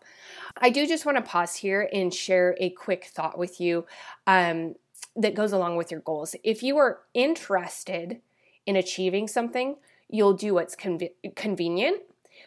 I 0.58 0.70
do 0.70 0.88
just 0.88 1.06
want 1.06 1.18
to 1.18 1.24
pause 1.24 1.56
here 1.56 1.90
and 1.94 2.13
share 2.13 2.56
a 2.60 2.70
quick 2.70 3.06
thought 3.06 3.38
with 3.38 3.60
you 3.60 3.86
um, 4.28 4.75
that 5.16 5.36
goes 5.36 5.52
along 5.52 5.78
with 5.78 5.92
your 5.92 6.02
goals. 6.02 6.36
If 6.44 6.63
you 6.63 6.78
are 6.78 7.00
interested 7.13 8.22
in 8.66 8.75
achieving 8.75 9.28
something, 9.28 9.75
you'll 10.10 10.34
do 10.34 10.54
what's 10.54 10.75
conv- 10.75 11.12
convenient. 11.36 12.02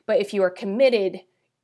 But 0.06 0.20
if 0.20 0.32
you 0.32 0.42
are 0.42 0.50
committed, 0.50 1.20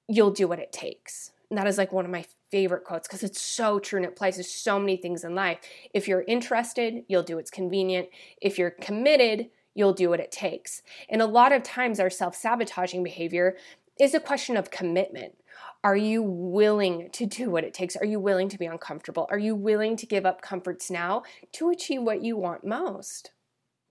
you'll 0.08 0.30
do 0.30 0.48
what 0.48 0.58
it 0.58 0.72
takes. 0.72 1.32
And 1.48 1.58
that 1.58 1.66
is 1.66 1.78
like 1.78 1.92
one 1.92 2.04
of 2.04 2.10
my 2.10 2.24
favorite 2.50 2.84
quotes 2.84 3.08
because 3.08 3.22
it's 3.22 3.40
so 3.40 3.78
true 3.78 3.98
and 3.98 4.06
it 4.06 4.12
applies 4.12 4.36
to 4.36 4.44
so 4.44 4.78
many 4.78 4.96
things 4.96 5.24
in 5.24 5.34
life. 5.34 5.58
If 5.94 6.06
you're 6.06 6.22
interested, 6.22 7.04
you'll 7.08 7.22
do 7.22 7.36
what's 7.36 7.50
convenient. 7.50 8.08
If 8.40 8.58
you're 8.58 8.70
committed, 8.70 9.48
you'll 9.74 9.92
do 9.92 10.10
what 10.10 10.20
it 10.20 10.32
takes. 10.32 10.82
And 11.08 11.22
a 11.22 11.26
lot 11.26 11.52
of 11.52 11.62
times, 11.62 12.00
our 12.00 12.10
self 12.10 12.34
sabotaging 12.34 13.02
behavior 13.02 13.56
is 14.00 14.14
a 14.14 14.20
question 14.20 14.56
of 14.56 14.70
commitment. 14.70 15.36
Are 15.84 15.96
you 15.96 16.22
willing 16.22 17.10
to 17.12 17.26
do 17.26 17.50
what 17.50 17.64
it 17.64 17.74
takes? 17.74 17.96
Are 17.96 18.06
you 18.06 18.20
willing 18.20 18.48
to 18.48 18.58
be 18.58 18.66
uncomfortable? 18.66 19.26
Are 19.30 19.38
you 19.38 19.54
willing 19.54 19.96
to 19.96 20.06
give 20.06 20.24
up 20.24 20.40
comforts 20.40 20.90
now 20.90 21.22
to 21.52 21.70
achieve 21.70 22.02
what 22.02 22.22
you 22.22 22.36
want 22.36 22.64
most? 22.64 23.32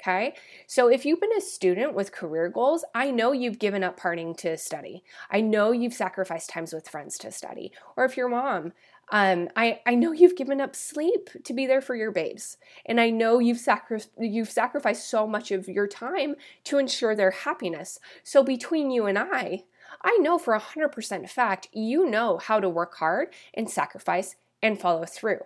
Okay. 0.01 0.33
So 0.65 0.87
if 0.87 1.05
you've 1.05 1.19
been 1.19 1.37
a 1.37 1.41
student 1.41 1.93
with 1.93 2.11
career 2.11 2.49
goals, 2.49 2.83
I 2.95 3.11
know 3.11 3.33
you've 3.33 3.59
given 3.59 3.83
up 3.83 3.99
partying 3.99 4.35
to 4.37 4.57
study. 4.57 5.03
I 5.29 5.41
know 5.41 5.71
you've 5.71 5.93
sacrificed 5.93 6.49
times 6.49 6.73
with 6.73 6.89
friends 6.89 7.19
to 7.19 7.31
study. 7.31 7.71
Or 7.95 8.05
if 8.05 8.17
you're 8.17 8.27
mom, 8.27 8.73
um, 9.11 9.49
I, 9.57 9.81
I 9.85 9.95
know 9.95 10.13
you've 10.13 10.37
given 10.37 10.61
up 10.61 10.75
sleep 10.75 11.29
to 11.43 11.53
be 11.53 11.67
there 11.67 11.81
for 11.81 11.95
your 11.95 12.11
babes. 12.11 12.57
And 12.85 12.99
I 12.99 13.09
know 13.09 13.39
you've, 13.39 13.59
sacri- 13.59 14.01
you've 14.17 14.49
sacrificed 14.49 15.09
so 15.09 15.27
much 15.27 15.51
of 15.51 15.67
your 15.67 15.87
time 15.87 16.35
to 16.65 16.77
ensure 16.77 17.13
their 17.13 17.31
happiness. 17.31 17.99
So 18.23 18.41
between 18.41 18.89
you 18.89 19.05
and 19.05 19.19
I, 19.19 19.65
I 20.01 20.17
know 20.21 20.37
for 20.37 20.57
100% 20.57 21.29
fact 21.29 21.67
you 21.73 22.09
know 22.09 22.37
how 22.37 22.61
to 22.61 22.69
work 22.69 22.95
hard 22.95 23.33
and 23.53 23.69
sacrifice 23.69 24.37
and 24.63 24.79
follow 24.79 25.05
through. 25.05 25.39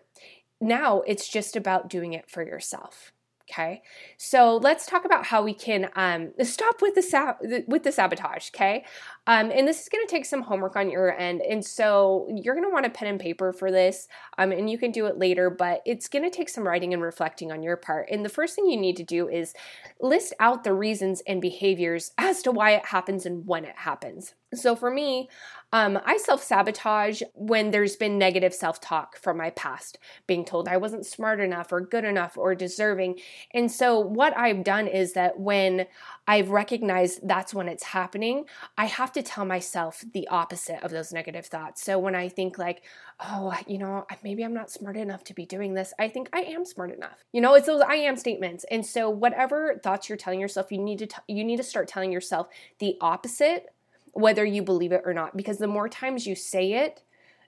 Now 0.61 1.01
it's 1.01 1.27
just 1.27 1.55
about 1.55 1.89
doing 1.89 2.13
it 2.13 2.29
for 2.29 2.43
yourself. 2.43 3.11
Okay, 3.47 3.83
so 4.17 4.57
let's 4.57 4.87
talk 4.87 5.05
about 5.05 5.25
how 5.25 5.43
we 5.43 5.53
can 5.53 5.91
um, 5.95 6.31
stop 6.41 6.81
with 6.81 6.95
the 6.95 7.63
with 7.67 7.83
the 7.83 7.91
sabotage. 7.91 8.49
Okay, 8.49 8.85
um, 9.27 9.51
and 9.51 9.67
this 9.67 9.83
is 9.83 9.89
going 9.89 10.05
to 10.05 10.09
take 10.09 10.25
some 10.25 10.41
homework 10.41 10.75
on 10.75 10.89
your 10.89 11.15
end, 11.15 11.41
and 11.41 11.63
so 11.63 12.27
you're 12.33 12.55
going 12.55 12.67
to 12.67 12.73
want 12.73 12.87
a 12.87 12.89
pen 12.89 13.07
and 13.07 13.19
paper 13.19 13.53
for 13.53 13.69
this, 13.69 14.07
um, 14.39 14.51
and 14.51 14.67
you 14.67 14.79
can 14.79 14.91
do 14.91 15.05
it 15.05 15.19
later. 15.19 15.51
But 15.51 15.83
it's 15.85 16.07
going 16.07 16.23
to 16.23 16.35
take 16.35 16.49
some 16.49 16.67
writing 16.67 16.91
and 16.91 17.03
reflecting 17.03 17.51
on 17.51 17.61
your 17.61 17.77
part. 17.77 18.09
And 18.09 18.25
the 18.25 18.29
first 18.29 18.55
thing 18.55 18.65
you 18.65 18.77
need 18.77 18.95
to 18.97 19.03
do 19.03 19.29
is 19.29 19.53
list 20.01 20.33
out 20.39 20.63
the 20.63 20.73
reasons 20.73 21.21
and 21.27 21.39
behaviors 21.39 22.13
as 22.17 22.41
to 22.43 22.51
why 22.51 22.71
it 22.71 22.87
happens 22.87 23.27
and 23.27 23.45
when 23.45 23.63
it 23.63 23.75
happens. 23.77 24.33
So 24.55 24.75
for 24.75 24.91
me, 24.91 25.29
um, 25.75 25.99
I 26.05 26.15
self 26.15 26.41
sabotage 26.41 27.21
when 27.33 27.71
there's 27.71 27.97
been 27.97 28.17
negative 28.17 28.53
self 28.53 28.79
talk 28.79 29.17
from 29.17 29.35
my 29.35 29.49
past, 29.49 29.97
being 30.25 30.45
told 30.45 30.69
I 30.69 30.77
wasn't 30.77 31.05
smart 31.05 31.41
enough 31.41 31.71
or 31.73 31.81
good 31.81 32.05
enough 32.05 32.37
or 32.37 32.55
deserving. 32.55 33.19
And 33.53 33.69
so, 33.69 33.99
what 33.99 34.37
I've 34.37 34.63
done 34.63 34.87
is 34.87 35.11
that 35.13 35.37
when 35.37 35.87
I've 36.27 36.49
recognized 36.49 37.27
that's 37.27 37.53
when 37.53 37.67
it's 37.67 37.83
happening, 37.83 38.45
I 38.77 38.85
have 38.85 39.11
to 39.13 39.21
tell 39.21 39.43
myself 39.43 40.01
the 40.13 40.29
opposite 40.29 40.81
of 40.81 40.91
those 40.91 41.11
negative 41.11 41.47
thoughts. 41.47 41.83
So, 41.83 41.99
when 41.99 42.15
I 42.15 42.29
think, 42.29 42.57
like, 42.57 42.83
oh, 43.19 43.53
you 43.67 43.77
know, 43.77 44.05
maybe 44.23 44.43
I'm 44.45 44.53
not 44.53 44.71
smart 44.71 44.95
enough 44.95 45.25
to 45.25 45.33
be 45.33 45.45
doing 45.45 45.73
this, 45.73 45.93
I 45.99 46.07
think 46.07 46.29
I 46.31 46.43
am 46.43 46.63
smart 46.63 46.93
enough. 46.93 47.25
You 47.33 47.41
know, 47.41 47.53
it's 47.55 47.67
those 47.67 47.81
I 47.81 47.95
am 47.95 48.15
statements. 48.15 48.65
And 48.71 48.85
so, 48.85 49.09
whatever 49.09 49.77
thoughts 49.83 50.07
you're 50.07 50.17
telling 50.17 50.39
yourself, 50.39 50.71
you 50.71 50.77
need 50.77 50.99
to, 50.99 51.07
t- 51.07 51.17
you 51.27 51.43
need 51.43 51.57
to 51.57 51.63
start 51.63 51.89
telling 51.89 52.13
yourself 52.13 52.47
the 52.79 52.95
opposite 53.01 53.74
whether 54.15 54.45
you 54.45 54.63
believe 54.63 54.93
it 54.93 55.01
or 55.05 55.13
not. 55.13 55.37
Because 55.37 55.59
the 55.59 55.67
more 55.67 55.87
times 55.87 56.25
you 56.25 56.35
say 56.35 56.73
it, 56.73 57.03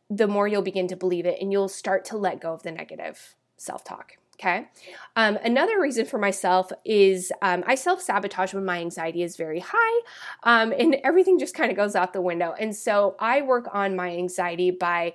the 0.10 0.28
more 0.28 0.48
you'll 0.48 0.62
begin 0.62 0.88
to 0.90 0.96
believe 0.96 1.26
it 1.26 1.38
and 1.42 1.52
you'll 1.52 1.70
start 1.70 2.06
to 2.06 2.18
let 2.18 2.40
go 2.40 2.54
of 2.54 2.64
the 2.64 2.72
negative 2.72 3.36
self 3.58 3.84
talk. 3.84 4.18
Okay. 4.40 4.68
Um, 5.16 5.40
another 5.44 5.82
reason 5.82 6.06
for 6.06 6.20
myself 6.20 6.72
is 6.86 7.32
um, 7.42 7.64
I 7.66 7.74
self 7.74 8.02
sabotage 8.02 8.54
when 8.54 8.66
my 8.66 8.80
anxiety 8.80 9.24
is 9.24 9.36
very 9.36 9.64
high 9.66 10.02
um, 10.44 10.72
and 10.72 10.98
everything 11.04 11.40
just 11.40 11.56
kind 11.56 11.72
of 11.72 11.78
goes 11.78 11.96
out 11.96 12.14
the 12.14 12.22
window. 12.22 12.54
And 12.60 12.76
so 12.76 13.16
I 13.20 13.42
work 13.42 13.68
on 13.74 13.96
my 13.96 14.16
anxiety 14.16 14.70
by, 14.70 15.14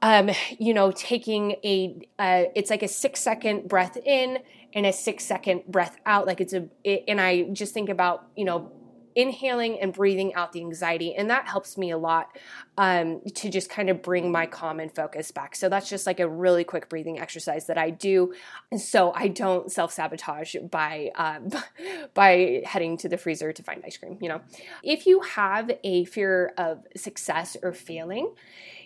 um, 0.00 0.30
you 0.58 0.74
know, 0.74 0.90
taking 0.90 1.52
a, 1.64 2.08
uh, 2.18 2.44
it's 2.56 2.70
like 2.70 2.82
a 2.82 2.88
six 2.88 3.20
second 3.20 3.68
breath 3.68 3.96
in 3.96 4.38
and 4.74 4.86
a 4.86 4.92
six 4.92 5.24
second 5.24 5.62
breath 5.68 5.96
out. 6.04 6.26
Like 6.26 6.40
it's 6.40 6.52
a, 6.52 6.66
it, 6.82 7.04
and 7.06 7.20
I 7.20 7.42
just 7.52 7.72
think 7.72 7.90
about, 7.90 8.26
you 8.34 8.44
know, 8.44 8.72
inhaling 9.14 9.80
and 9.80 9.92
breathing 9.92 10.34
out 10.34 10.52
the 10.52 10.60
anxiety. 10.60 11.14
And 11.14 11.30
that 11.30 11.48
helps 11.48 11.76
me 11.76 11.90
a 11.90 11.98
lot 11.98 12.36
um, 12.78 13.20
to 13.34 13.50
just 13.50 13.70
kind 13.70 13.90
of 13.90 14.02
bring 14.02 14.30
my 14.32 14.46
calm 14.46 14.80
and 14.80 14.94
focus 14.94 15.30
back. 15.30 15.54
So 15.56 15.68
that's 15.68 15.88
just 15.88 16.06
like 16.06 16.20
a 16.20 16.28
really 16.28 16.64
quick 16.64 16.88
breathing 16.88 17.18
exercise 17.18 17.66
that 17.66 17.78
I 17.78 17.90
do. 17.90 18.34
So 18.76 19.12
I 19.14 19.28
don't 19.28 19.70
self 19.70 19.92
sabotage 19.92 20.56
by, 20.70 21.10
um, 21.16 21.50
by 22.14 22.62
heading 22.64 22.96
to 22.98 23.08
the 23.08 23.18
freezer 23.18 23.52
to 23.52 23.62
find 23.62 23.82
ice 23.84 23.96
cream, 23.96 24.18
you 24.20 24.28
know. 24.28 24.40
If 24.82 25.06
you 25.06 25.20
have 25.20 25.70
a 25.84 26.04
fear 26.06 26.52
of 26.58 26.86
success 26.96 27.56
or 27.62 27.72
failing, 27.72 28.34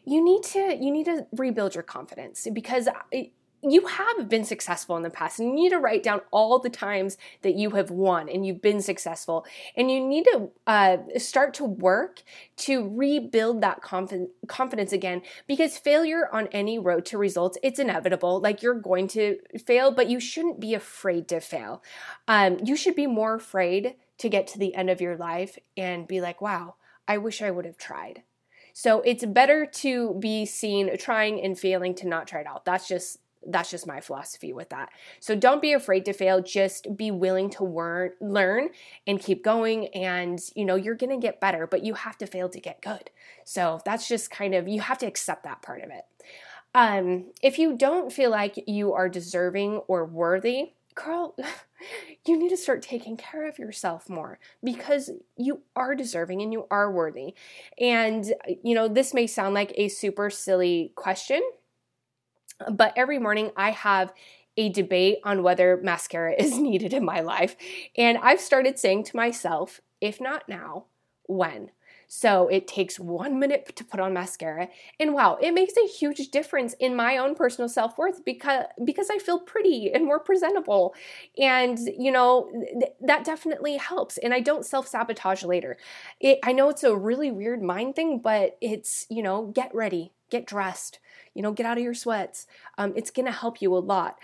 you 0.04 0.24
need 0.24 0.44
to 0.44 0.78
you 0.80 0.90
need 0.90 1.04
to 1.04 1.26
rebuild 1.32 1.74
your 1.74 1.82
confidence 1.82 2.46
because 2.52 2.88
it, 3.10 3.32
you 3.62 3.86
have 3.86 4.28
been 4.28 4.44
successful 4.44 4.96
in 4.96 5.02
the 5.02 5.10
past 5.10 5.38
and 5.38 5.48
you 5.48 5.54
need 5.54 5.70
to 5.70 5.78
write 5.78 6.02
down 6.02 6.20
all 6.30 6.58
the 6.58 6.70
times 6.70 7.16
that 7.42 7.54
you 7.54 7.70
have 7.70 7.90
won 7.90 8.28
and 8.28 8.46
you've 8.46 8.62
been 8.62 8.80
successful. 8.80 9.44
And 9.76 9.90
you 9.90 10.06
need 10.06 10.24
to 10.24 10.50
uh, 10.66 10.98
start 11.16 11.54
to 11.54 11.64
work 11.64 12.22
to 12.58 12.88
rebuild 12.88 13.60
that 13.62 13.80
conf- 13.82 14.28
confidence 14.46 14.92
again 14.92 15.22
because 15.46 15.78
failure 15.78 16.28
on 16.32 16.48
any 16.48 16.78
road 16.78 17.04
to 17.06 17.18
results 17.18 17.58
it's 17.62 17.78
inevitable. 17.78 18.40
Like 18.40 18.62
you're 18.62 18.74
going 18.74 19.08
to 19.08 19.38
fail 19.64 19.90
but 19.90 20.08
you 20.08 20.20
shouldn't 20.20 20.60
be 20.60 20.74
afraid 20.74 21.28
to 21.28 21.40
fail. 21.40 21.82
Um, 22.28 22.58
you 22.64 22.76
should 22.76 22.94
be 22.94 23.06
more 23.06 23.34
afraid 23.34 23.96
to 24.18 24.28
get 24.28 24.46
to 24.48 24.58
the 24.58 24.74
end 24.74 24.90
of 24.90 25.00
your 25.00 25.16
life 25.16 25.58
and 25.76 26.08
be 26.08 26.20
like 26.20 26.40
wow 26.40 26.76
i 27.06 27.18
wish 27.18 27.42
i 27.42 27.50
would 27.50 27.64
have 27.64 27.78
tried. 27.78 28.22
So 28.72 29.00
it's 29.00 29.24
better 29.24 29.64
to 29.64 30.14
be 30.20 30.44
seen 30.44 30.98
trying 30.98 31.40
and 31.40 31.58
failing 31.58 31.94
to 31.96 32.08
not 32.08 32.26
try 32.26 32.40
it 32.40 32.46
out 32.46 32.64
that's 32.64 32.88
just 32.88 33.18
that's 33.48 33.70
just 33.70 33.86
my 33.86 34.00
philosophy 34.00 34.52
with 34.52 34.70
that. 34.70 34.90
So 35.20 35.34
don't 35.34 35.62
be 35.62 35.72
afraid 35.72 36.04
to 36.06 36.12
fail, 36.12 36.42
just 36.42 36.96
be 36.96 37.10
willing 37.10 37.50
to 37.50 37.64
wor- 37.64 38.14
learn 38.20 38.70
and 39.06 39.20
keep 39.20 39.44
going 39.44 39.88
and 39.88 40.40
you 40.54 40.64
know, 40.64 40.76
you're 40.76 40.94
going 40.94 41.18
to 41.18 41.24
get 41.24 41.40
better, 41.40 41.66
but 41.66 41.84
you 41.84 41.94
have 41.94 42.18
to 42.18 42.26
fail 42.26 42.48
to 42.48 42.60
get 42.60 42.82
good. 42.82 43.10
So 43.44 43.80
that's 43.84 44.08
just 44.08 44.30
kind 44.30 44.54
of 44.54 44.68
you 44.68 44.80
have 44.80 44.98
to 44.98 45.06
accept 45.06 45.44
that 45.44 45.62
part 45.62 45.82
of 45.82 45.90
it. 45.90 46.04
Um, 46.74 47.32
if 47.42 47.58
you 47.58 47.76
don't 47.76 48.12
feel 48.12 48.30
like 48.30 48.62
you 48.66 48.92
are 48.92 49.08
deserving 49.08 49.78
or 49.88 50.04
worthy, 50.04 50.72
girl, 50.94 51.36
you 52.26 52.36
need 52.36 52.48
to 52.48 52.56
start 52.56 52.82
taking 52.82 53.16
care 53.16 53.48
of 53.48 53.58
yourself 53.58 54.08
more 54.08 54.38
because 54.64 55.10
you 55.36 55.62
are 55.76 55.94
deserving 55.94 56.42
and 56.42 56.52
you 56.52 56.66
are 56.70 56.90
worthy. 56.90 57.34
And, 57.78 58.34
you 58.62 58.74
know, 58.74 58.88
this 58.88 59.14
may 59.14 59.26
sound 59.26 59.54
like 59.54 59.72
a 59.76 59.88
super 59.88 60.28
silly 60.28 60.92
question, 60.96 61.40
but 62.70 62.92
every 62.96 63.18
morning 63.18 63.50
I 63.56 63.70
have 63.70 64.12
a 64.56 64.70
debate 64.70 65.18
on 65.24 65.42
whether 65.42 65.78
mascara 65.82 66.34
is 66.38 66.58
needed 66.58 66.92
in 66.92 67.04
my 67.04 67.20
life. 67.20 67.56
And 67.96 68.18
I've 68.18 68.40
started 68.40 68.78
saying 68.78 69.04
to 69.04 69.16
myself, 69.16 69.80
if 70.00 70.20
not 70.20 70.48
now, 70.48 70.86
when? 71.24 71.70
So 72.08 72.48
it 72.48 72.68
takes 72.68 73.00
one 73.00 73.38
minute 73.38 73.74
to 73.74 73.84
put 73.84 73.98
on 73.98 74.12
mascara, 74.12 74.68
and 75.00 75.12
wow, 75.12 75.38
it 75.40 75.52
makes 75.52 75.74
a 75.76 75.88
huge 75.88 76.30
difference 76.30 76.74
in 76.74 76.94
my 76.94 77.16
own 77.16 77.34
personal 77.34 77.68
self 77.68 77.98
worth 77.98 78.24
because 78.24 78.66
because 78.84 79.10
I 79.10 79.18
feel 79.18 79.40
pretty 79.40 79.90
and 79.92 80.04
more 80.04 80.20
presentable, 80.20 80.94
and 81.36 81.78
you 81.98 82.12
know 82.12 82.48
th- 82.52 82.92
that 83.00 83.24
definitely 83.24 83.76
helps. 83.76 84.18
And 84.18 84.32
I 84.32 84.40
don't 84.40 84.64
self 84.64 84.86
sabotage 84.86 85.42
later. 85.42 85.76
It, 86.20 86.38
I 86.44 86.52
know 86.52 86.68
it's 86.68 86.84
a 86.84 86.96
really 86.96 87.32
weird 87.32 87.62
mind 87.62 87.96
thing, 87.96 88.20
but 88.20 88.56
it's 88.60 89.06
you 89.10 89.22
know 89.22 89.46
get 89.46 89.74
ready, 89.74 90.12
get 90.30 90.46
dressed, 90.46 91.00
you 91.36 91.42
know, 91.42 91.52
get 91.52 91.66
out 91.66 91.78
of 91.78 91.84
your 91.84 91.94
sweats. 91.94 92.46
Um, 92.78 92.92
it's 92.96 93.10
going 93.10 93.26
to 93.26 93.32
help 93.32 93.60
you 93.60 93.74
a 93.76 93.78
lot. 93.78 94.18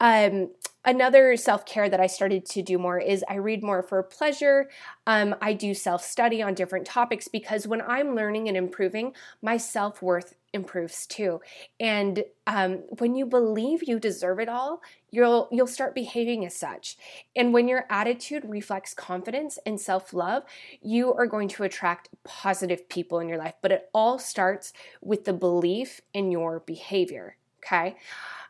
Um, 0.00 0.50
another 0.84 1.36
self 1.36 1.66
care 1.66 1.88
that 1.88 2.00
I 2.00 2.06
started 2.06 2.44
to 2.46 2.62
do 2.62 2.78
more 2.78 2.98
is 2.98 3.24
I 3.28 3.36
read 3.36 3.62
more 3.62 3.82
for 3.82 4.02
pleasure. 4.02 4.68
Um, 5.06 5.34
I 5.40 5.52
do 5.52 5.74
self 5.74 6.04
study 6.04 6.42
on 6.42 6.54
different 6.54 6.86
topics 6.86 7.28
because 7.28 7.66
when 7.66 7.82
I'm 7.82 8.14
learning 8.14 8.48
and 8.48 8.56
improving, 8.56 9.12
my 9.42 9.56
self 9.56 10.02
worth 10.02 10.34
improves 10.52 11.06
too. 11.06 11.40
And 11.78 12.24
um, 12.46 12.84
when 12.98 13.14
you 13.14 13.26
believe 13.26 13.82
you 13.82 13.98
deserve 13.98 14.40
it 14.40 14.48
all, 14.48 14.80
you'll 15.10 15.48
you'll 15.50 15.66
start 15.66 15.94
behaving 15.94 16.44
as 16.44 16.56
such. 16.56 16.96
And 17.36 17.52
when 17.52 17.68
your 17.68 17.84
attitude 17.90 18.44
reflects 18.46 18.94
confidence 18.94 19.58
and 19.66 19.80
self-love, 19.80 20.44
you 20.80 21.12
are 21.14 21.26
going 21.26 21.48
to 21.48 21.64
attract 21.64 22.08
positive 22.24 22.88
people 22.88 23.20
in 23.20 23.28
your 23.28 23.38
life. 23.38 23.54
But 23.62 23.72
it 23.72 23.90
all 23.92 24.18
starts 24.18 24.72
with 25.00 25.24
the 25.24 25.32
belief 25.32 26.00
in 26.12 26.30
your 26.30 26.60
behavior. 26.60 27.36
Okay. 27.64 27.96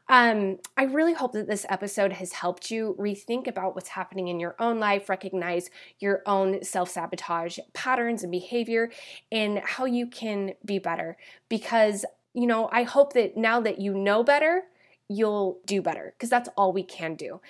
Um, 0.09 0.59
I 0.77 0.85
really 0.85 1.13
hope 1.13 1.33
that 1.33 1.47
this 1.47 1.67
episode 1.69 2.13
has 2.13 2.33
helped 2.33 2.71
you 2.71 2.97
rethink 2.99 3.47
about 3.47 3.75
what's 3.75 3.91
happening 3.91 4.29
in 4.29 4.41
your 4.41 4.57
own 4.59 4.79
life, 4.79 5.09
recognize 5.09 5.71
your 5.99 6.23
own 6.27 6.63
self 6.65 6.91
sabotage 6.91 7.59
patterns 7.75 8.23
and 8.23 8.33
behavior, 8.33 8.91
and 9.31 9.59
how 9.59 9.85
you 9.85 10.07
can 10.07 10.55
be 10.65 10.79
better. 10.79 11.17
Because, 11.49 12.05
you 12.33 12.47
know, 12.47 12.69
I 12.73 12.85
hope 12.85 13.13
that 13.13 13.37
now 13.37 13.61
that 13.61 13.81
you 13.81 13.95
know 13.95 14.23
better, 14.25 14.63
you'll 15.09 15.59
do 15.67 15.83
better 15.83 16.15
because 16.17 16.31
that's 16.31 16.49
all 16.57 16.73
we 16.73 16.83
can 16.83 17.15
do. 17.15 17.41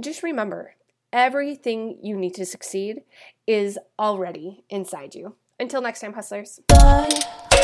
Just 0.00 0.22
remember 0.22 0.74
everything 1.12 1.98
you 2.02 2.16
need 2.16 2.34
to 2.34 2.44
succeed 2.44 3.02
is 3.46 3.78
already 3.98 4.64
inside 4.68 5.14
you. 5.14 5.34
Until 5.58 5.80
next 5.80 6.00
time, 6.00 6.12
hustlers. 6.12 6.60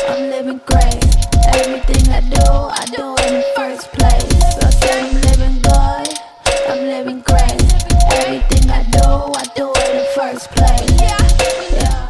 I'm 0.07 0.29
living 0.29 0.61
great. 0.65 1.03
Everything 1.55 2.13
I 2.13 2.21
do, 2.21 2.45
I 2.45 2.85
do 2.95 3.15
in 3.25 3.33
the 3.39 3.45
first 3.55 3.91
place. 3.91 4.41
I 4.63 4.69
said 4.69 5.03
I'm 5.03 5.21
living 5.21 5.61
good, 5.61 6.07
I'm 6.69 6.81
living 6.85 7.21
great. 7.21 7.61
Everything 8.13 8.69
I 8.69 8.83
do, 8.83 9.07
I 9.33 9.43
do 9.55 9.67
in 9.67 9.97
the 9.97 10.07
first 10.15 10.51
place. 10.51 11.01
Yeah. 11.01 12.04